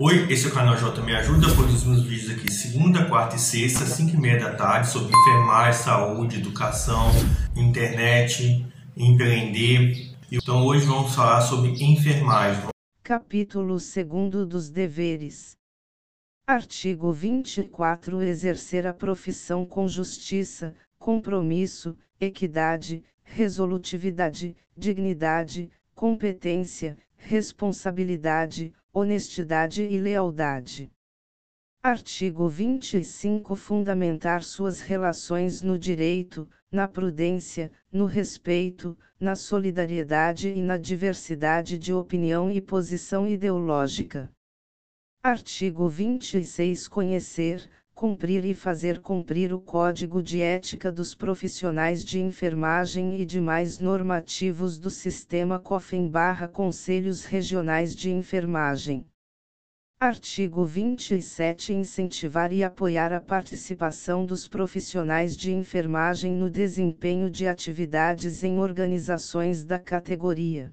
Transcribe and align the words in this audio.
Oi, 0.00 0.32
esse 0.32 0.46
é 0.46 0.48
o 0.48 0.54
canal 0.54 0.76
J 0.76 1.02
Me 1.02 1.12
Ajuda, 1.12 1.52
produzo 1.56 1.88
meus 1.88 2.04
vídeos 2.04 2.30
aqui 2.30 2.52
segunda, 2.52 3.08
quarta 3.08 3.34
e 3.34 3.38
sexta, 3.40 3.84
5 3.84 4.14
e 4.14 4.16
meia 4.16 4.38
da 4.38 4.54
tarde, 4.54 4.88
sobre 4.88 5.12
enfermagem, 5.12 5.82
saúde, 5.82 6.38
educação, 6.38 7.10
internet, 7.56 8.64
empreender. 8.96 10.14
Então 10.30 10.64
hoje 10.64 10.86
vamos 10.86 11.12
falar 11.16 11.40
sobre 11.40 11.70
enfermagem. 11.82 12.68
Capítulo 13.02 13.76
2 13.76 14.46
dos 14.46 14.70
deveres. 14.70 15.56
Artigo 16.46 17.12
24 17.12 18.22
Exercer 18.22 18.86
a 18.86 18.94
profissão 18.94 19.66
com 19.66 19.88
justiça, 19.88 20.76
compromisso, 20.96 21.96
equidade, 22.20 23.02
resolutividade, 23.24 24.54
dignidade, 24.76 25.68
competência, 25.92 26.96
responsabilidade, 27.16 28.72
honestidade 28.98 29.82
e 29.82 29.98
lealdade. 29.98 30.90
Artigo 31.80 32.48
25 32.48 33.54
Fundamentar 33.54 34.42
suas 34.42 34.80
relações 34.80 35.62
no 35.62 35.78
direito, 35.78 36.48
na 36.70 36.88
prudência, 36.88 37.70
no 37.92 38.04
respeito, 38.04 38.98
na 39.18 39.36
solidariedade 39.36 40.48
e 40.48 40.60
na 40.60 40.76
diversidade 40.76 41.78
de 41.78 41.94
opinião 41.94 42.50
e 42.50 42.60
posição 42.60 43.28
ideológica. 43.28 44.28
Artigo 45.22 45.88
26 45.88 46.88
Conhecer, 46.88 47.70
cumprir 47.98 48.44
e 48.44 48.54
fazer 48.54 49.00
cumprir 49.00 49.52
o 49.52 49.60
Código 49.60 50.22
de 50.22 50.40
Ética 50.40 50.92
dos 50.92 51.16
Profissionais 51.16 52.04
de 52.04 52.20
Enfermagem 52.20 53.20
e 53.20 53.26
demais 53.26 53.80
normativos 53.80 54.78
do 54.78 54.88
Sistema 54.88 55.58
COFEN/Conselhos 55.58 57.24
Regionais 57.24 57.96
de 57.96 58.12
Enfermagem. 58.12 59.04
Artigo 59.98 60.64
27 60.64 61.72
Incentivar 61.72 62.52
e 62.52 62.62
apoiar 62.62 63.12
a 63.12 63.20
participação 63.20 64.24
dos 64.24 64.46
profissionais 64.46 65.36
de 65.36 65.52
enfermagem 65.52 66.32
no 66.32 66.48
desempenho 66.48 67.28
de 67.28 67.48
atividades 67.48 68.44
em 68.44 68.60
organizações 68.60 69.64
da 69.64 69.76
categoria. 69.76 70.72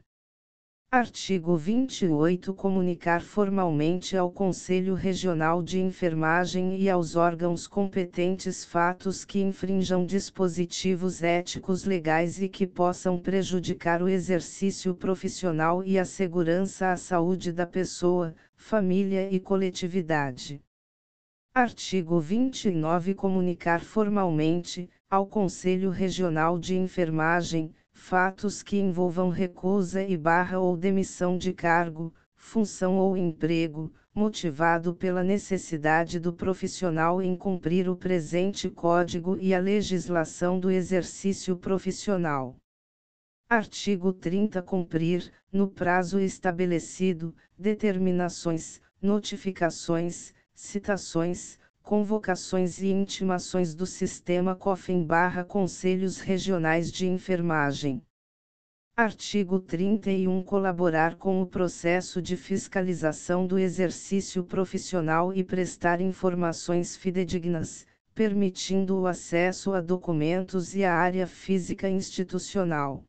Artigo 0.95 1.58
28 1.58 2.53
Comunicar 2.53 3.22
formalmente 3.22 4.16
ao 4.16 4.31
Conselho 4.31 4.94
Regional 4.94 5.61
de 5.61 5.77
Enfermagem 5.81 6.80
e 6.80 6.89
aos 6.89 7.17
órgãos 7.17 7.67
competentes 7.67 8.64
fatos 8.64 9.25
que 9.25 9.42
infrinjam 9.42 10.05
dispositivos 10.05 11.22
éticos 11.22 11.83
legais 11.83 12.42
e 12.42 12.47
que 12.47 12.66
possam 12.66 13.19
prejudicar 13.19 14.02
o 14.02 14.08
exercício 14.08 14.95
profissional 14.95 15.83
e 15.83 16.00
a 16.00 16.05
segurança 16.05 16.94
à 16.94 16.95
saúde 16.95 17.52
da 17.52 17.67
pessoa, 17.67 18.33
família 18.55 19.30
e 19.30 19.38
coletividade. 19.38 20.61
Artigo 21.53 22.22
29 22.22 23.14
Comunicar 23.16 23.81
formalmente, 23.81 24.89
ao 25.09 25.27
Conselho 25.27 25.89
Regional 25.89 26.58
de 26.58 26.77
Enfermagem, 26.77 27.73
fatos 27.95 28.61
que 28.61 28.77
envolvam 28.77 29.29
recusa 29.29 30.03
e 30.03 30.17
barra 30.17 30.59
ou 30.59 30.75
demissão 30.75 31.38
de 31.38 31.53
cargo, 31.53 32.13
função 32.35 32.97
ou 32.97 33.17
emprego, 33.17 33.91
motivado 34.13 34.93
pela 34.93 35.23
necessidade 35.23 36.19
do 36.19 36.31
profissional 36.31 37.21
em 37.21 37.35
cumprir 37.35 37.89
o 37.89 37.95
presente 37.95 38.69
código 38.69 39.37
e 39.39 39.55
a 39.55 39.59
legislação 39.59 40.59
do 40.59 40.69
exercício 40.69 41.57
profissional. 41.57 42.57
Artigo 43.49 44.11
30 44.11 44.61
Cumprir, 44.61 45.31
no 45.52 45.67
prazo 45.67 46.19
estabelecido, 46.19 47.33
determinações, 47.57 48.81
notificações, 49.02 50.33
citações, 50.53 51.57
convocações 51.86 52.81
e 52.81 52.88
intimações 52.88 53.75
do 53.75 53.86
Sistema 53.86 54.55
COFEN/Conselhos 54.55 56.19
Regionais 56.19 56.92
de 56.92 57.05
Enfermagem. 57.05 58.02
Artigo 58.98 59.59
31 59.59 60.42
Colaborar 60.42 61.15
com 61.15 61.43
o 61.43 61.45
processo 61.45 62.23
de 62.23 62.36
fiscalização 62.36 63.45
do 63.45 63.59
exercício 63.59 64.43
profissional 64.43 65.32
e 65.32 65.43
prestar 65.43 66.02
informações 66.02 66.98
fidedignas, 66.98 67.86
permitindo 68.15 68.99
o 68.99 69.05
acesso 69.05 69.71
a 69.71 69.80
documentos 69.80 70.73
e 70.73 70.83
à 70.83 70.92
área 70.92 71.27
física 71.27 71.88
institucional. 71.88 73.04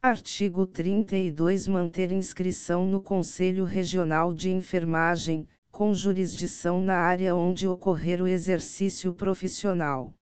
Artigo 0.00 0.64
32 0.64 1.66
Manter 1.66 2.12
inscrição 2.12 2.86
no 2.86 3.02
Conselho 3.02 3.64
Regional 3.64 4.32
de 4.32 4.48
Enfermagem, 4.48 5.48
com 5.70 5.94
jurisdição 5.94 6.80
na 6.80 6.96
área 6.96 7.34
onde 7.34 7.66
ocorrer 7.66 8.22
o 8.22 8.28
exercício 8.28 9.14
profissional. 9.14 10.12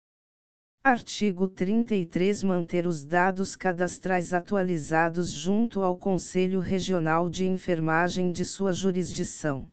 Artigo 0.85 1.49
33 1.49 2.43
Manter 2.45 2.87
os 2.87 3.05
dados 3.05 3.57
cadastrais 3.57 4.33
atualizados 4.33 5.31
junto 5.31 5.83
ao 5.83 5.97
Conselho 5.97 6.61
Regional 6.61 7.29
de 7.29 7.47
Enfermagem 7.47 8.31
de 8.31 8.45
sua 8.45 8.73
jurisdição. 8.73 9.71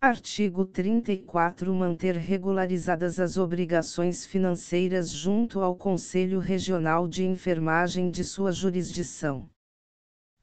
Artigo 0.00 0.64
34 0.64 1.72
Manter 1.74 2.16
regularizadas 2.16 3.18
as 3.20 3.36
obrigações 3.36 4.26
financeiras 4.26 5.10
junto 5.10 5.60
ao 5.60 5.76
Conselho 5.76 6.38
Regional 6.38 7.06
de 7.06 7.24
Enfermagem 7.24 8.10
de 8.10 8.24
sua 8.24 8.52
jurisdição. 8.52 9.48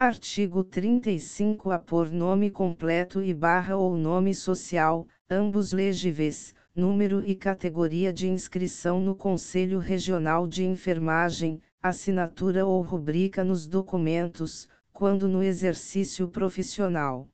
Artigo 0.03 0.65
35 0.65 1.71
A 1.71 1.79
por 1.79 2.11
nome 2.11 2.51
completo 2.51 3.23
e 3.23 3.33
barra 3.33 3.77
ou 3.77 3.95
nome 3.95 4.35
social, 4.35 5.07
ambos 5.29 5.71
legíveis, 5.71 6.53
número 6.75 7.25
e 7.25 7.33
categoria 7.33 8.11
de 8.11 8.27
inscrição 8.27 8.99
no 8.99 9.15
Conselho 9.15 9.79
Regional 9.79 10.45
de 10.45 10.65
Enfermagem, 10.65 11.61
assinatura 11.81 12.65
ou 12.65 12.81
rubrica 12.81 13.45
nos 13.45 13.65
documentos, 13.65 14.67
quando 14.91 15.29
no 15.29 15.41
exercício 15.41 16.27
profissional. 16.27 17.29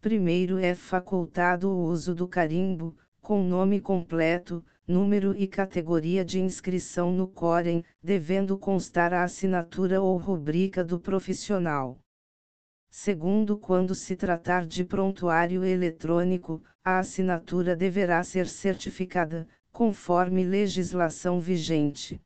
Primeiro 0.00 0.58
é 0.58 0.74
facultado 0.74 1.70
o 1.70 1.84
uso 1.84 2.12
do 2.12 2.26
carimbo, 2.26 2.96
com 3.20 3.44
nome 3.44 3.80
completo, 3.80 4.64
número 4.88 5.36
e 5.36 5.46
categoria 5.46 6.24
de 6.24 6.40
inscrição 6.40 7.12
no 7.12 7.28
Corem, 7.28 7.84
devendo 8.02 8.56
constar 8.56 9.12
a 9.12 9.22
assinatura 9.22 10.00
ou 10.00 10.16
rubrica 10.16 10.82
do 10.82 10.98
profissional. 10.98 11.98
Segundo, 12.90 13.58
quando 13.58 13.94
se 13.94 14.16
tratar 14.16 14.66
de 14.66 14.82
prontuário 14.82 15.62
eletrônico, 15.62 16.62
a 16.82 16.98
assinatura 16.98 17.76
deverá 17.76 18.24
ser 18.24 18.48
certificada, 18.48 19.46
conforme 19.70 20.42
legislação 20.42 21.38
vigente. 21.38 22.18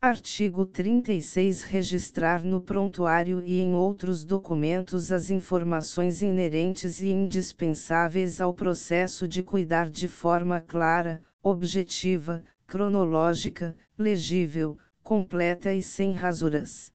Artigo 0.00 0.64
36 0.64 1.62
Registrar 1.62 2.42
no 2.42 2.60
prontuário 2.60 3.42
e 3.44 3.60
em 3.60 3.74
outros 3.74 4.24
documentos 4.24 5.12
as 5.12 5.30
informações 5.30 6.22
inerentes 6.22 7.00
e 7.00 7.08
indispensáveis 7.08 8.40
ao 8.40 8.54
processo 8.54 9.28
de 9.28 9.42
cuidar 9.42 9.90
de 9.90 10.06
forma 10.06 10.60
clara, 10.60 11.22
objetiva, 11.48 12.42
cronológica, 12.66 13.76
legível, 13.96 14.76
completa 15.00 15.72
e 15.72 15.80
sem 15.80 16.10
rasuras. 16.10 16.90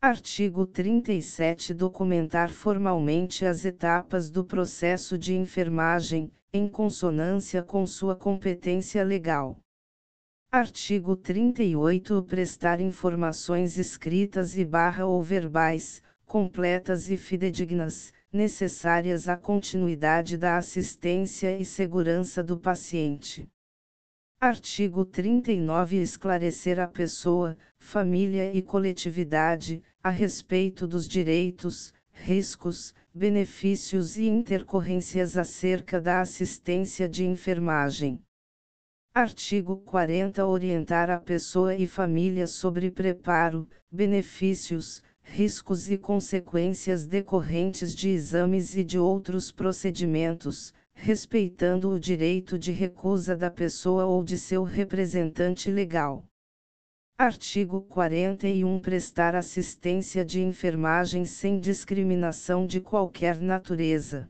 Artigo 0.00 0.64
37 0.68 1.74
Documentar 1.74 2.52
formalmente 2.52 3.44
as 3.44 3.64
etapas 3.64 4.30
do 4.30 4.44
processo 4.44 5.18
de 5.18 5.34
enfermagem, 5.34 6.30
em 6.52 6.68
consonância 6.68 7.60
com 7.60 7.84
sua 7.88 8.14
competência 8.14 9.02
legal. 9.02 9.58
Artigo 10.52 11.16
38 11.16 12.22
Prestar 12.22 12.80
informações 12.80 13.78
escritas 13.78 14.56
e 14.56 14.64
barra 14.64 15.06
ou 15.06 15.20
verbais, 15.20 16.00
completas 16.24 17.10
e 17.10 17.16
fidedignas, 17.16 18.12
necessárias 18.32 19.28
à 19.28 19.36
continuidade 19.36 20.36
da 20.36 20.56
assistência 20.56 21.58
e 21.58 21.64
segurança 21.64 22.44
do 22.44 22.56
paciente. 22.56 23.48
Artigo 24.38 25.02
39 25.06 25.96
Esclarecer 25.96 26.78
a 26.78 26.86
pessoa, 26.86 27.56
família 27.78 28.52
e 28.52 28.60
coletividade, 28.60 29.82
a 30.02 30.10
respeito 30.10 30.86
dos 30.86 31.08
direitos, 31.08 31.90
riscos, 32.12 32.94
benefícios 33.14 34.18
e 34.18 34.26
intercorrências 34.26 35.38
acerca 35.38 35.98
da 35.98 36.20
assistência 36.20 37.08
de 37.08 37.24
enfermagem. 37.24 38.22
Artigo 39.14 39.78
40 39.78 40.44
Orientar 40.44 41.08
a 41.08 41.18
pessoa 41.18 41.74
e 41.74 41.86
família 41.86 42.46
sobre 42.46 42.90
preparo, 42.90 43.66
benefícios, 43.90 45.02
riscos 45.22 45.90
e 45.90 45.96
consequências 45.96 47.06
decorrentes 47.06 47.94
de 47.94 48.10
exames 48.10 48.76
e 48.76 48.84
de 48.84 48.98
outros 48.98 49.50
procedimentos, 49.50 50.74
respeitando 50.96 51.90
o 51.90 52.00
direito 52.00 52.58
de 52.58 52.72
recusa 52.72 53.36
da 53.36 53.50
pessoa 53.50 54.06
ou 54.06 54.24
de 54.24 54.38
seu 54.38 54.64
representante 54.64 55.70
legal. 55.70 56.24
Artigo 57.18 57.82
41 57.82 58.80
Prestar 58.80 59.36
assistência 59.36 60.24
de 60.24 60.42
enfermagem 60.42 61.24
sem 61.24 61.60
discriminação 61.60 62.66
de 62.66 62.80
qualquer 62.80 63.40
natureza. 63.40 64.28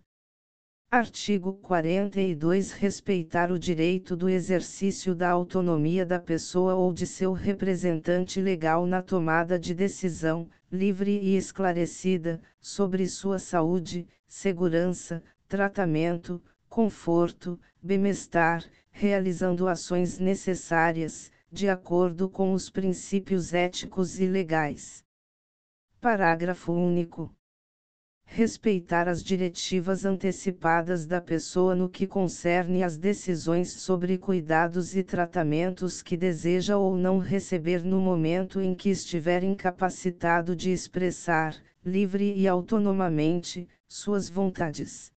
Artigo 0.90 1.54
42 1.54 2.72
Respeitar 2.72 3.50
o 3.50 3.58
direito 3.58 4.16
do 4.16 4.28
exercício 4.28 5.14
da 5.14 5.30
autonomia 5.30 6.04
da 6.04 6.20
pessoa 6.20 6.74
ou 6.74 6.92
de 6.92 7.06
seu 7.06 7.32
representante 7.32 8.40
legal 8.40 8.86
na 8.86 9.02
tomada 9.02 9.58
de 9.58 9.74
decisão, 9.74 10.48
livre 10.70 11.18
e 11.18 11.36
esclarecida, 11.36 12.40
sobre 12.60 13.06
sua 13.08 13.38
saúde, 13.38 14.06
segurança, 14.28 15.22
tratamento, 15.48 16.42
conforto, 16.76 17.58
bem-estar, 17.82 18.62
realizando 18.90 19.66
ações 19.66 20.18
necessárias, 20.18 21.32
de 21.50 21.70
acordo 21.70 22.28
com 22.28 22.52
os 22.52 22.68
princípios 22.68 23.54
éticos 23.54 24.20
e 24.20 24.26
legais. 24.26 25.02
Parágrafo 26.02 26.74
único. 26.74 27.34
Respeitar 28.26 29.08
as 29.08 29.24
diretivas 29.24 30.04
antecipadas 30.04 31.06
da 31.06 31.18
pessoa 31.18 31.74
no 31.74 31.88
que 31.88 32.06
concerne 32.06 32.82
às 32.82 32.98
decisões 32.98 33.72
sobre 33.72 34.18
cuidados 34.18 34.94
e 34.94 35.02
tratamentos 35.02 36.02
que 36.02 36.14
deseja 36.14 36.76
ou 36.76 36.94
não 36.94 37.18
receber 37.18 37.82
no 37.82 37.98
momento 37.98 38.60
em 38.60 38.74
que 38.74 38.90
estiver 38.90 39.42
incapacitado 39.42 40.54
de 40.54 40.72
expressar, 40.72 41.56
livre 41.82 42.34
e 42.36 42.46
autonomamente, 42.46 43.66
suas 43.88 44.28
vontades. 44.28 45.15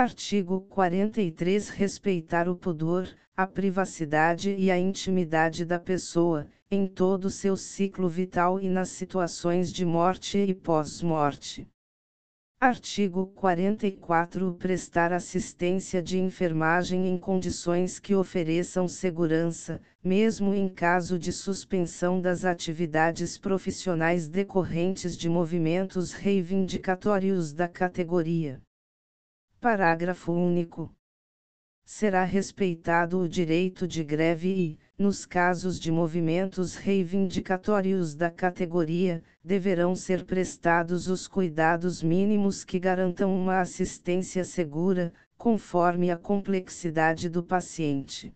Artigo 0.00 0.60
43 0.60 1.70
Respeitar 1.70 2.48
o 2.48 2.54
pudor, 2.54 3.08
a 3.36 3.44
privacidade 3.48 4.54
e 4.56 4.70
a 4.70 4.78
intimidade 4.78 5.64
da 5.64 5.76
pessoa, 5.76 6.46
em 6.70 6.86
todo 6.86 7.28
seu 7.28 7.56
ciclo 7.56 8.08
vital 8.08 8.60
e 8.60 8.68
nas 8.68 8.90
situações 8.90 9.72
de 9.72 9.84
morte 9.84 10.38
e 10.38 10.54
pós-morte. 10.54 11.66
Artigo 12.60 13.26
44 13.34 14.54
Prestar 14.54 15.12
assistência 15.12 16.00
de 16.00 16.16
enfermagem 16.16 17.08
em 17.08 17.18
condições 17.18 17.98
que 17.98 18.14
ofereçam 18.14 18.86
segurança, 18.86 19.80
mesmo 20.00 20.54
em 20.54 20.68
caso 20.68 21.18
de 21.18 21.32
suspensão 21.32 22.20
das 22.20 22.44
atividades 22.44 23.36
profissionais 23.36 24.28
decorrentes 24.28 25.16
de 25.16 25.28
movimentos 25.28 26.12
reivindicatórios 26.12 27.52
da 27.52 27.66
categoria. 27.66 28.62
Parágrafo 29.60 30.30
único. 30.30 30.94
Será 31.84 32.22
respeitado 32.22 33.18
o 33.18 33.28
direito 33.28 33.88
de 33.88 34.04
greve 34.04 34.48
e, 34.48 34.78
nos 34.96 35.26
casos 35.26 35.80
de 35.80 35.90
movimentos 35.90 36.76
reivindicatórios 36.76 38.14
da 38.14 38.30
categoria, 38.30 39.20
deverão 39.42 39.96
ser 39.96 40.24
prestados 40.24 41.08
os 41.08 41.26
cuidados 41.26 42.04
mínimos 42.04 42.64
que 42.64 42.78
garantam 42.78 43.34
uma 43.34 43.58
assistência 43.58 44.44
segura, 44.44 45.12
conforme 45.36 46.08
a 46.08 46.16
complexidade 46.16 47.28
do 47.28 47.42
paciente. 47.42 48.32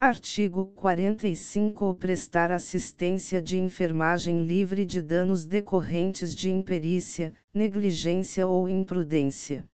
Artigo 0.00 0.64
45 0.68 1.94
Prestar 1.96 2.50
assistência 2.50 3.42
de 3.42 3.58
enfermagem 3.58 4.46
livre 4.46 4.86
de 4.86 5.02
danos 5.02 5.44
decorrentes 5.44 6.34
de 6.34 6.50
imperícia, 6.50 7.34
negligência 7.52 8.46
ou 8.46 8.66
imprudência. 8.66 9.68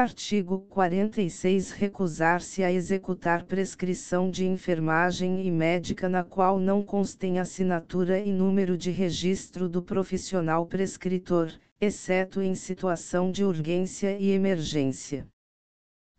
Artigo 0.00 0.60
46 0.70 1.72
Recusar-se 1.72 2.62
a 2.62 2.70
executar 2.70 3.42
prescrição 3.42 4.30
de 4.30 4.46
enfermagem 4.46 5.44
e 5.44 5.50
médica 5.50 6.08
na 6.08 6.22
qual 6.22 6.60
não 6.60 6.84
constem 6.84 7.40
assinatura 7.40 8.20
e 8.20 8.32
número 8.32 8.78
de 8.78 8.92
registro 8.92 9.68
do 9.68 9.82
profissional 9.82 10.64
prescritor, 10.66 11.52
exceto 11.80 12.40
em 12.40 12.54
situação 12.54 13.32
de 13.32 13.42
urgência 13.42 14.16
e 14.16 14.30
emergência. 14.30 15.26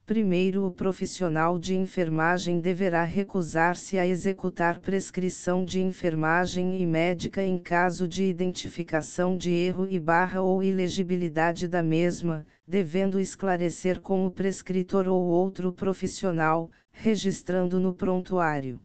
Primeiro, 0.10 0.66
o 0.66 0.72
profissional 0.72 1.60
de 1.60 1.76
enfermagem 1.76 2.60
deverá 2.60 3.04
recusar-se 3.04 4.00
a 4.00 4.08
executar 4.08 4.80
prescrição 4.80 5.64
de 5.64 5.80
enfermagem 5.80 6.82
e 6.82 6.84
médica 6.84 7.44
em 7.44 7.60
caso 7.60 8.08
de 8.08 8.24
identificação 8.24 9.38
de 9.38 9.52
erro 9.52 9.86
e 9.88 10.00
barra 10.00 10.42
ou 10.42 10.64
ilegibilidade 10.64 11.68
da 11.68 11.84
mesma, 11.84 12.44
devendo 12.68 13.20
esclarecer 13.20 14.02
com 14.02 14.26
o 14.26 14.32
prescritor 14.32 15.08
ou 15.08 15.22
outro 15.26 15.72
profissional, 15.72 16.72
registrando 16.90 17.80
no 17.80 17.94
prontuário. 17.94 18.82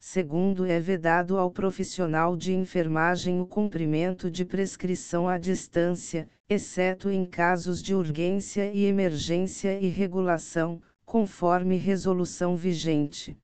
Segundo, 0.00 0.66
é 0.66 0.80
vedado 0.80 1.38
ao 1.38 1.48
profissional 1.48 2.36
de 2.36 2.52
enfermagem 2.52 3.40
o 3.40 3.46
cumprimento 3.46 4.28
de 4.28 4.44
prescrição 4.44 5.28
à 5.28 5.38
distância, 5.38 6.28
exceto 6.48 7.10
em 7.10 7.24
casos 7.24 7.82
de 7.82 7.94
urgência 7.94 8.70
e 8.72 8.84
emergência 8.84 9.80
e 9.80 9.88
regulação, 9.88 10.80
conforme 11.04 11.76
resolução 11.76 12.56
vigente. 12.56 13.36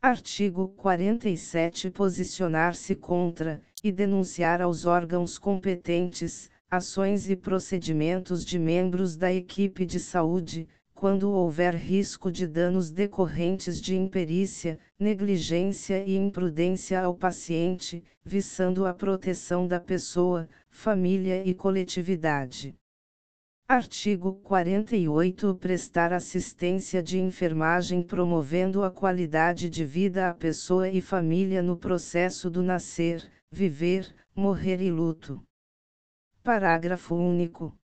Artigo 0.00 0.68
47 0.68 1.90
Posicionar-se 1.90 2.94
contra, 2.94 3.60
e 3.82 3.92
denunciar 3.92 4.62
aos 4.62 4.86
órgãos 4.86 5.38
competentes, 5.38 6.50
ações 6.70 7.28
e 7.28 7.36
procedimentos 7.36 8.44
de 8.44 8.58
membros 8.58 9.16
da 9.16 9.32
equipe 9.32 9.84
de 9.84 10.00
saúde, 10.00 10.68
quando 10.96 11.30
houver 11.30 11.74
risco 11.74 12.32
de 12.32 12.46
danos 12.46 12.90
decorrentes 12.90 13.82
de 13.82 13.94
imperícia, 13.94 14.78
negligência 14.98 16.02
e 16.02 16.16
imprudência 16.16 17.02
ao 17.02 17.14
paciente, 17.14 18.02
visando 18.24 18.86
a 18.86 18.94
proteção 18.94 19.68
da 19.68 19.78
pessoa, 19.78 20.48
família 20.70 21.46
e 21.46 21.52
coletividade. 21.52 22.74
Artigo 23.68 24.36
48 24.36 25.54
Prestar 25.56 26.14
assistência 26.14 27.02
de 27.02 27.18
enfermagem 27.20 28.02
promovendo 28.02 28.82
a 28.82 28.90
qualidade 28.90 29.68
de 29.68 29.84
vida 29.84 30.30
à 30.30 30.34
pessoa 30.34 30.88
e 30.88 31.02
família 31.02 31.62
no 31.62 31.76
processo 31.76 32.48
do 32.48 32.62
nascer, 32.62 33.22
viver, 33.52 34.14
morrer 34.34 34.80
e 34.80 34.90
luto. 34.90 35.42
Parágrafo 36.42 37.14
único. 37.14 37.76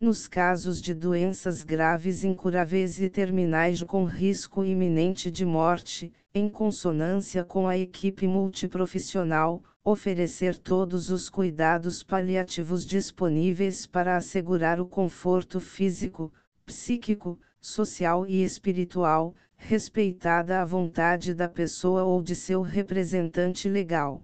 Nos 0.00 0.28
casos 0.28 0.80
de 0.80 0.94
doenças 0.94 1.64
graves 1.64 2.22
incuráveis 2.22 3.00
e 3.00 3.10
terminais 3.10 3.82
com 3.82 4.04
risco 4.04 4.64
iminente 4.64 5.28
de 5.28 5.44
morte, 5.44 6.12
em 6.32 6.48
consonância 6.48 7.42
com 7.42 7.66
a 7.66 7.76
equipe 7.76 8.24
multiprofissional, 8.24 9.60
oferecer 9.82 10.56
todos 10.56 11.10
os 11.10 11.28
cuidados 11.28 12.04
paliativos 12.04 12.86
disponíveis 12.86 13.88
para 13.88 14.16
assegurar 14.16 14.80
o 14.80 14.86
conforto 14.86 15.58
físico, 15.58 16.32
psíquico, 16.64 17.36
social 17.60 18.24
e 18.24 18.44
espiritual, 18.44 19.34
respeitada 19.56 20.62
a 20.62 20.64
vontade 20.64 21.34
da 21.34 21.48
pessoa 21.48 22.04
ou 22.04 22.22
de 22.22 22.36
seu 22.36 22.62
representante 22.62 23.68
legal. 23.68 24.22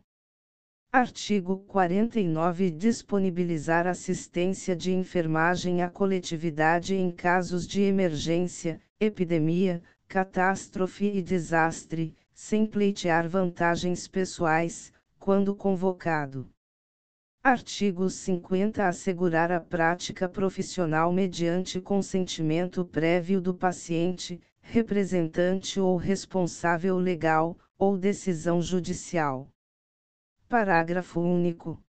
Artigo 0.96 1.58
49 1.66 2.70
Disponibilizar 2.70 3.84
assistência 3.84 4.76
de 4.76 4.92
enfermagem 4.92 5.82
à 5.82 5.90
coletividade 5.90 6.94
em 6.94 7.10
casos 7.10 7.66
de 7.66 7.82
emergência, 7.82 8.80
epidemia, 9.00 9.82
catástrofe 10.06 11.06
e 11.06 11.20
desastre, 11.20 12.14
sem 12.32 12.64
pleitear 12.64 13.28
vantagens 13.28 14.06
pessoais, 14.06 14.92
quando 15.18 15.52
convocado. 15.56 16.48
Artigo 17.42 18.08
50 18.08 18.86
Assegurar 18.86 19.50
a 19.50 19.58
prática 19.58 20.28
profissional 20.28 21.12
mediante 21.12 21.80
consentimento 21.80 22.84
prévio 22.84 23.40
do 23.40 23.52
paciente, 23.52 24.40
representante 24.60 25.80
ou 25.80 25.96
responsável 25.96 26.96
legal, 26.96 27.58
ou 27.76 27.98
decisão 27.98 28.62
judicial. 28.62 29.48
Parágrafo 30.54 31.20
único. 31.20 31.82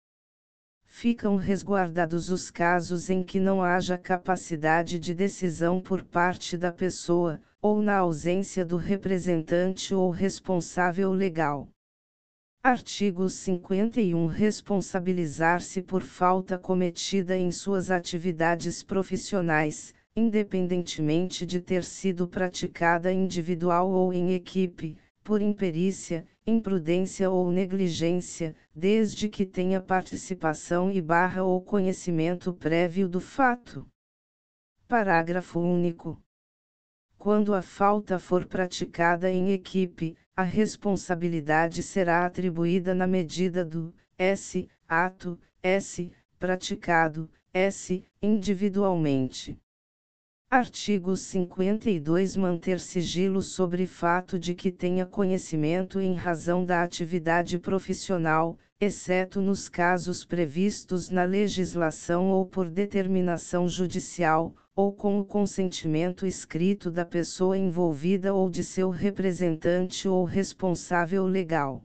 Ficam 0.87 1.35
resguardados 1.35 2.31
os 2.31 2.49
casos 2.49 3.11
em 3.11 3.21
que 3.21 3.39
não 3.39 3.61
haja 3.61 3.95
capacidade 3.95 4.97
de 4.97 5.13
decisão 5.13 5.79
por 5.79 6.03
parte 6.03 6.57
da 6.57 6.71
pessoa, 6.71 7.39
ou 7.61 7.79
na 7.79 7.97
ausência 7.97 8.65
do 8.65 8.75
representante 8.75 9.93
ou 9.93 10.09
responsável 10.09 11.11
legal. 11.11 11.69
Artigo 12.63 13.29
51 13.29 14.25
Responsabilizar-se 14.25 15.83
por 15.83 16.01
falta 16.01 16.57
cometida 16.57 17.37
em 17.37 17.51
suas 17.51 17.91
atividades 17.91 18.81
profissionais, 18.81 19.93
independentemente 20.15 21.45
de 21.45 21.61
ter 21.61 21.83
sido 21.83 22.27
praticada 22.27 23.13
individual 23.13 23.91
ou 23.91 24.11
em 24.11 24.33
equipe, 24.33 24.97
por 25.23 25.39
imperícia, 25.39 26.25
imprudência 26.47 27.29
ou 27.29 27.51
negligência, 27.51 28.55
desde 28.75 29.27
que 29.27 29.45
tenha 29.45 29.81
participação 29.81 30.91
e 30.91 31.01
barra 31.01 31.43
ou 31.43 31.59
conhecimento 31.61 32.53
prévio 32.53 33.09
do 33.09 33.19
fato. 33.19 33.87
Parágrafo 34.87 35.59
único. 35.59 36.21
Quando 37.17 37.55
a 37.55 37.61
falta 37.63 38.19
for 38.19 38.45
praticada 38.45 39.31
em 39.31 39.51
equipe, 39.51 40.15
a 40.35 40.43
responsabilidade 40.43 41.81
será 41.81 42.25
atribuída 42.25 42.93
na 42.93 43.07
medida 43.07 43.65
do 43.65 43.91
S 44.17 44.69
ato, 44.87 45.39
S 45.63 46.11
praticado, 46.37 47.27
S 47.51 48.05
individualmente. 48.21 49.57
Artigo 50.55 51.17
52 51.17 52.37
Manter 52.37 52.79
sigilo 52.79 53.41
sobre 53.41 53.85
fato 53.85 54.39
de 54.39 54.55
que 54.55 54.71
tenha 54.71 55.05
conhecimento 55.05 55.99
em 55.99 56.15
razão 56.15 56.63
da 56.63 56.81
atividade 56.81 57.59
profissional, 57.59 58.57
exceto 58.79 59.41
nos 59.41 59.67
casos 59.67 60.23
previstos 60.23 61.09
na 61.09 61.25
legislação 61.25 62.29
ou 62.29 62.45
por 62.45 62.69
determinação 62.69 63.67
judicial, 63.67 64.55
ou 64.73 64.93
com 64.93 65.19
o 65.19 65.25
consentimento 65.25 66.25
escrito 66.25 66.89
da 66.89 67.03
pessoa 67.03 67.57
envolvida 67.57 68.33
ou 68.33 68.49
de 68.49 68.63
seu 68.63 68.89
representante 68.89 70.07
ou 70.07 70.23
responsável 70.23 71.25
legal. 71.25 71.83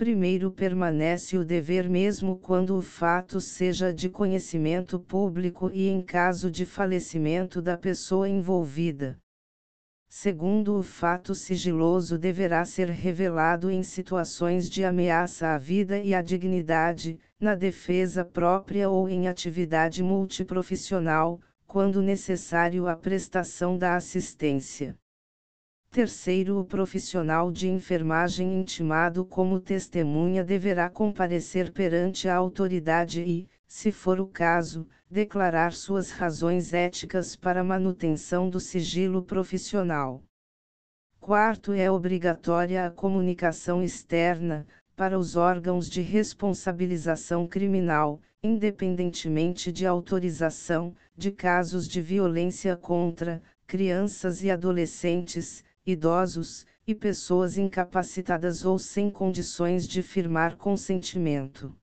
Primeiro 0.00 0.50
permanece 0.50 1.36
o 1.36 1.44
dever 1.44 1.86
mesmo 1.86 2.38
quando 2.38 2.74
o 2.74 2.80
fato 2.80 3.38
seja 3.38 3.92
de 3.92 4.08
conhecimento 4.08 4.98
público 4.98 5.70
e 5.74 5.90
em 5.90 6.00
caso 6.00 6.50
de 6.50 6.64
falecimento 6.64 7.60
da 7.60 7.76
pessoa 7.76 8.26
envolvida. 8.26 9.18
Segundo 10.08 10.78
o 10.78 10.82
fato 10.82 11.34
sigiloso 11.34 12.16
deverá 12.16 12.64
ser 12.64 12.88
revelado 12.88 13.70
em 13.70 13.82
situações 13.82 14.70
de 14.70 14.86
ameaça 14.86 15.48
à 15.48 15.58
vida 15.58 15.98
e 15.98 16.14
à 16.14 16.22
dignidade, 16.22 17.18
na 17.38 17.54
defesa 17.54 18.24
própria 18.24 18.88
ou 18.88 19.06
em 19.06 19.28
atividade 19.28 20.02
multiprofissional, 20.02 21.42
quando 21.66 22.00
necessário 22.00 22.88
a 22.88 22.96
prestação 22.96 23.76
da 23.76 23.96
assistência. 23.96 24.96
Terceiro, 25.92 26.60
o 26.60 26.64
profissional 26.64 27.50
de 27.50 27.68
enfermagem 27.68 28.60
intimado 28.60 29.24
como 29.24 29.58
testemunha 29.58 30.44
deverá 30.44 30.88
comparecer 30.88 31.72
perante 31.72 32.28
a 32.28 32.36
autoridade 32.36 33.22
e, 33.22 33.48
se 33.66 33.90
for 33.90 34.20
o 34.20 34.26
caso, 34.28 34.86
declarar 35.10 35.72
suas 35.72 36.12
razões 36.12 36.72
éticas 36.72 37.34
para 37.34 37.64
manutenção 37.64 38.48
do 38.48 38.60
sigilo 38.60 39.24
profissional. 39.24 40.22
Quarto, 41.18 41.72
é 41.72 41.90
obrigatória 41.90 42.86
a 42.86 42.90
comunicação 42.90 43.82
externa, 43.82 44.68
para 44.94 45.18
os 45.18 45.34
órgãos 45.34 45.90
de 45.90 46.02
responsabilização 46.02 47.48
criminal, 47.48 48.20
independentemente 48.44 49.72
de 49.72 49.84
autorização, 49.84 50.94
de 51.16 51.32
casos 51.32 51.88
de 51.88 52.00
violência 52.00 52.76
contra 52.76 53.42
crianças 53.66 54.44
e 54.44 54.50
adolescentes, 54.52 55.64
idosos, 55.86 56.66
e 56.86 56.94
pessoas 56.94 57.56
incapacitadas 57.56 58.64
ou 58.64 58.78
sem 58.78 59.10
condições 59.10 59.86
de 59.86 60.02
firmar 60.02 60.56
consentimento. 60.56 61.74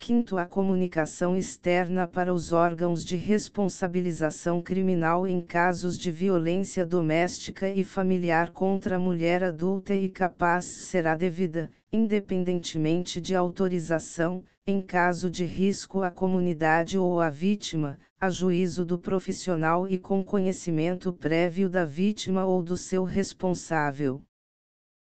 Quinto, 0.00 0.38
a 0.38 0.46
comunicação 0.46 1.36
externa 1.36 2.06
para 2.06 2.32
os 2.32 2.52
órgãos 2.52 3.04
de 3.04 3.16
responsabilização 3.16 4.62
criminal 4.62 5.26
em 5.26 5.40
casos 5.40 5.98
de 5.98 6.12
violência 6.12 6.86
doméstica 6.86 7.68
e 7.68 7.82
familiar 7.82 8.52
contra 8.52 8.96
a 8.96 8.98
mulher 8.98 9.42
adulta 9.42 9.94
e 9.94 10.08
capaz 10.08 10.64
será 10.64 11.16
devida, 11.16 11.68
independentemente 11.92 13.20
de 13.20 13.34
autorização, 13.34 14.44
em 14.64 14.80
caso 14.80 15.28
de 15.28 15.44
risco 15.44 16.02
à 16.02 16.10
comunidade 16.10 16.96
ou 16.96 17.20
à 17.20 17.28
vítima, 17.28 17.98
a 18.20 18.30
juízo 18.30 18.84
do 18.84 18.98
profissional 18.98 19.86
e 19.86 19.96
com 19.96 20.24
conhecimento 20.24 21.12
prévio 21.12 21.70
da 21.70 21.84
vítima 21.84 22.44
ou 22.44 22.60
do 22.60 22.76
seu 22.76 23.04
responsável. 23.04 24.20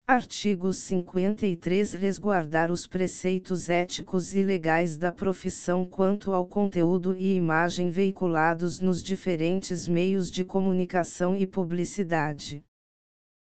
Artigo 0.06 0.72
53 0.72 1.92
Resguardar 1.94 2.70
os 2.70 2.86
preceitos 2.86 3.68
éticos 3.68 4.32
e 4.36 4.44
legais 4.44 4.96
da 4.96 5.10
profissão 5.10 5.84
quanto 5.84 6.32
ao 6.32 6.46
conteúdo 6.46 7.16
e 7.16 7.34
imagem 7.34 7.90
veiculados 7.90 8.78
nos 8.78 9.02
diferentes 9.02 9.88
meios 9.88 10.30
de 10.30 10.44
comunicação 10.44 11.36
e 11.36 11.48
publicidade. 11.48 12.64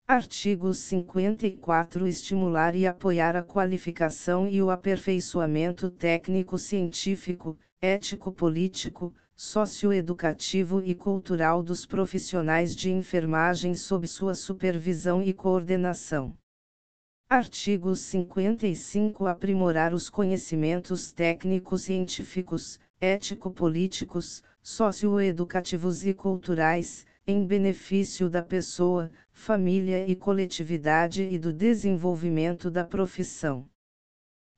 Artigo 0.08 0.74
54 0.74 2.04
Estimular 2.08 2.74
e 2.74 2.84
apoiar 2.84 3.36
a 3.36 3.44
qualificação 3.44 4.48
e 4.48 4.60
o 4.60 4.70
aperfeiçoamento 4.70 5.88
técnico-científico, 5.88 7.56
ético-político, 7.80 9.14
socioeducativo 9.34 10.82
e 10.84 10.94
cultural 10.94 11.62
dos 11.62 11.86
profissionais 11.86 12.76
de 12.76 12.90
enfermagem 12.90 13.74
sob 13.74 14.06
sua 14.06 14.34
supervisão 14.34 15.22
e 15.22 15.32
coordenação. 15.32 16.36
Artigo 17.28 17.96
55 17.96 19.26
Aprimorar 19.26 19.94
os 19.94 20.10
conhecimentos 20.10 21.12
técnico-científicos, 21.12 22.78
ético-políticos, 23.00 24.42
socioeducativos 24.62 26.04
e 26.04 26.12
culturais, 26.12 27.06
em 27.26 27.46
benefício 27.46 28.28
da 28.28 28.42
pessoa, 28.42 29.10
família 29.30 30.06
e 30.06 30.14
coletividade 30.14 31.22
e 31.22 31.38
do 31.38 31.52
desenvolvimento 31.52 32.70
da 32.70 32.84
profissão. 32.84 33.66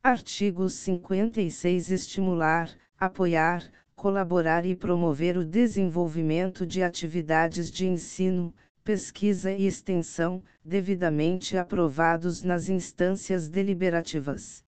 Artigo 0.02 0.68
56 0.68 1.90
Estimular, 1.90 2.70
apoiar, 2.98 3.70
colaborar 3.96 4.66
e 4.66 4.76
promover 4.76 5.36
o 5.36 5.44
desenvolvimento 5.44 6.66
de 6.66 6.82
atividades 6.82 7.70
de 7.70 7.86
ensino, 7.86 8.54
pesquisa 8.82 9.50
e 9.50 9.66
extensão, 9.66 10.42
devidamente 10.62 11.56
aprovados 11.56 12.42
nas 12.42 12.68
instâncias 12.68 13.48
deliberativas. 13.48 14.62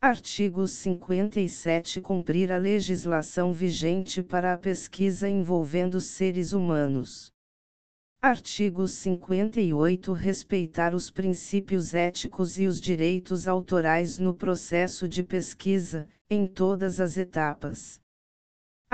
Artigo 0.00 0.66
57 0.66 2.00
Cumprir 2.00 2.50
a 2.50 2.58
legislação 2.58 3.52
vigente 3.52 4.20
para 4.20 4.52
a 4.52 4.58
pesquisa 4.58 5.28
envolvendo 5.28 6.00
seres 6.00 6.52
humanos. 6.52 7.32
Artigo 8.20 8.86
58 8.88 10.12
Respeitar 10.12 10.92
os 10.92 11.08
princípios 11.08 11.94
éticos 11.94 12.58
e 12.58 12.66
os 12.66 12.80
direitos 12.80 13.46
autorais 13.46 14.18
no 14.18 14.34
processo 14.34 15.08
de 15.08 15.22
pesquisa, 15.22 16.08
em 16.28 16.48
todas 16.48 17.00
as 17.00 17.16
etapas. 17.16 18.01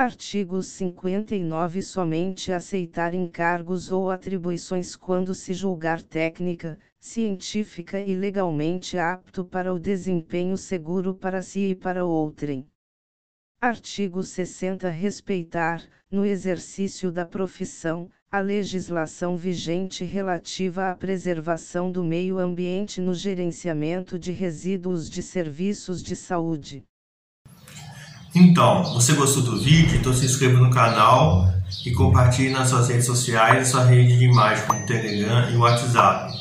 Artigo 0.01 0.63
59 0.63 1.83
Somente 1.83 2.53
aceitar 2.53 3.15
encargos 3.15 3.91
ou 3.91 4.13
atribuições 4.13 4.95
quando 4.95 5.35
se 5.35 5.53
julgar 5.53 6.01
técnica, 6.01 6.79
científica 7.01 7.99
e 7.99 8.15
legalmente 8.15 8.97
apto 8.97 9.45
para 9.45 9.75
o 9.75 9.79
desempenho 9.81 10.57
seguro 10.57 11.17
para 11.17 11.43
si 11.43 11.71
e 11.71 11.75
para 11.75 12.05
outrem. 12.05 12.65
Artigo 13.61 14.23
60 14.23 14.89
Respeitar, 14.89 15.85
no 16.09 16.25
exercício 16.25 17.11
da 17.11 17.27
profissão, 17.27 18.09
a 18.31 18.39
legislação 18.39 19.37
vigente 19.37 20.05
relativa 20.05 20.93
à 20.93 20.95
preservação 20.95 21.91
do 21.91 22.05
meio 22.05 22.39
ambiente 22.39 23.01
no 23.01 23.15
gerenciamento 23.15 24.17
de 24.17 24.31
resíduos 24.31 25.11
de 25.11 25.25
serviços 25.25 26.01
de 26.01 26.15
saúde. 26.15 26.85
Então, 28.35 28.83
você 28.95 29.15
gostou 29.15 29.43
do 29.43 29.59
vídeo? 29.59 29.97
Então 29.99 30.13
se 30.13 30.25
inscreva 30.25 30.59
no 30.59 30.71
canal 30.71 31.53
e 31.85 31.91
compartilhe 31.93 32.51
nas 32.51 32.69
suas 32.69 32.89
redes 32.89 33.07
sociais 33.07 33.69
e 33.69 33.71
sua 33.71 33.85
rede 33.85 34.19
de 34.19 34.25
imagem 34.25 34.65
como 34.67 34.87
Telegram 34.87 35.51
e 35.51 35.57
WhatsApp. 35.57 36.33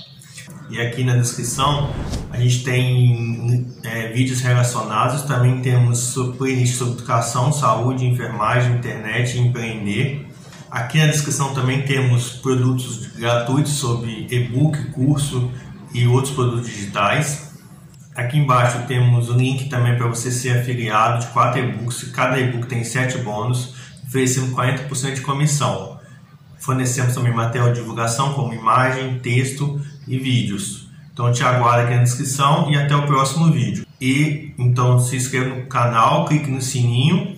E 0.70 0.82
aqui 0.82 1.03
na 1.03 1.15
descrição 1.15 1.89
a 2.29 2.38
gente 2.38 2.63
tem 2.63 3.74
é, 3.84 4.12
vídeos 4.12 4.41
relacionados, 4.41 5.22
também 5.24 5.62
temos 5.62 6.13
playlist 6.38 6.75
sobre 6.75 6.96
educação, 6.96 7.53
saúde, 7.53 8.06
enfermagem, 8.06 8.75
internet 8.75 9.38
e 9.38 9.41
empreender. 9.41 10.27
Aqui 10.70 11.00
na 11.00 11.08
descrição 11.08 11.53
também 11.53 11.84
temos 11.84 12.32
produtos 12.32 13.08
gratuitos 13.15 13.74
sobre 13.74 14.27
e-book, 14.29 14.91
curso 14.91 15.50
e 15.94 16.06
outros 16.06 16.34
produtos 16.34 16.67
digitais. 16.67 17.47
Aqui 18.17 18.39
embaixo 18.39 18.79
temos 18.88 19.29
o 19.29 19.33
link 19.33 19.69
também 19.69 19.95
para 19.95 20.07
você 20.07 20.31
ser 20.31 20.57
afiliado 20.57 21.19
de 21.24 21.27
quatro 21.27 21.62
e-books. 21.62 22.05
Cada 22.05 22.39
e-book 22.39 22.65
tem 22.65 22.83
sete 22.83 23.19
bônus, 23.19 23.75
oferecendo 24.07 24.55
40% 24.55 25.13
de 25.13 25.21
comissão. 25.21 26.00
Fornecemos 26.57 27.13
também 27.13 27.31
material 27.31 27.71
de 27.71 27.79
divulgação 27.79 28.33
como 28.33 28.55
imagem, 28.55 29.19
texto 29.19 29.79
e 30.07 30.17
vídeos. 30.17 30.89
Então 31.13 31.31
te 31.31 31.43
aguardo 31.43 31.83
aqui 31.83 31.95
na 31.95 32.01
descrição 32.01 32.71
e 32.71 32.75
até 32.75 32.95
o 32.95 33.05
próximo 33.05 33.51
vídeo. 33.51 33.86
E 34.01 34.51
então 34.57 35.00
se 35.00 35.15
inscreva 35.15 35.53
no 35.53 35.67
canal, 35.67 36.25
clique 36.25 36.50
no 36.50 36.59
sininho 36.59 37.36